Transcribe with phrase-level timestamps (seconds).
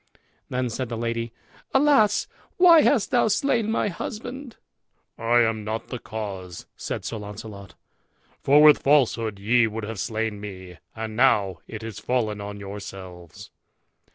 [0.49, 1.31] Then said the lady,
[1.75, 2.25] "Alas!
[2.57, 4.55] why hast thou slain my husband?"
[5.15, 7.75] "I am not the cause," said Sir Launcelot,
[8.41, 13.51] "for with falsehood ye would have slain me, and now it is fallen on yourselves."